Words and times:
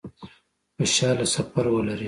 خوشحاله 0.75 1.25
سفر 1.33 1.65
ولري 1.73 1.95